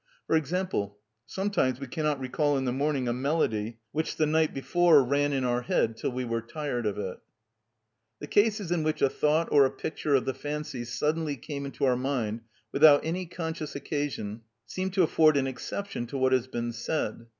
For 0.25 0.35
example, 0.35 0.97
sometimes 1.27 1.79
we 1.79 1.85
cannot 1.85 2.19
recall 2.19 2.57
in 2.57 2.65
the 2.65 2.71
morning 2.71 3.07
a 3.07 3.13
melody 3.13 3.77
which 3.91 4.15
the 4.15 4.25
night 4.25 4.51
before 4.51 5.03
ran 5.03 5.31
in 5.31 5.43
our 5.43 5.61
head 5.61 5.95
till 5.95 6.11
we 6.11 6.25
were 6.25 6.41
tired 6.41 6.87
of 6.87 6.97
it. 6.97 7.19
The 8.17 8.25
cases 8.25 8.71
in 8.71 8.81
which 8.81 9.03
a 9.03 9.09
thought 9.09 9.49
or 9.51 9.63
a 9.63 9.69
picture 9.69 10.15
of 10.15 10.25
the 10.25 10.33
fancy 10.33 10.85
suddenly 10.85 11.35
came 11.37 11.67
into 11.67 11.85
our 11.85 11.95
mind 11.97 12.41
without 12.71 13.05
any 13.05 13.27
conscious 13.27 13.75
occasion 13.75 14.41
seem 14.65 14.89
to 14.89 15.03
afford 15.03 15.37
an 15.37 15.45
exception 15.45 16.07
to 16.07 16.17
what 16.17 16.31
has 16.33 16.47
been 16.47 16.71
said. 16.71 17.27